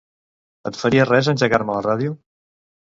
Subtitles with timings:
[0.71, 2.21] Et faria res engegar-me la ràdio?